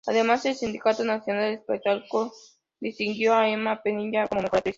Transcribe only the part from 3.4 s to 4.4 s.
Emma Penella